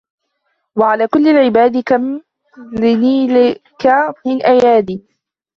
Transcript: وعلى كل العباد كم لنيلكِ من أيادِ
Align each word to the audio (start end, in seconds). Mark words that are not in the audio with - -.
وعلى 0.75 1.07
كل 1.07 1.27
العباد 1.27 1.77
كم 1.83 2.21
لنيلكِ 2.73 3.61
من 4.25 4.41
أيادِ 4.45 5.01